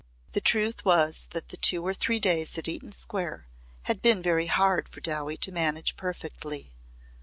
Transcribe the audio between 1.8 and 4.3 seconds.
or three days at Eaton Square had been